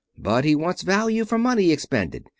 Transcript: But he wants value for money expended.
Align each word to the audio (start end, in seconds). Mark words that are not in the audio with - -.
But 0.17 0.45
he 0.45 0.55
wants 0.55 0.81
value 0.81 1.25
for 1.25 1.37
money 1.37 1.69
expended. 1.69 2.25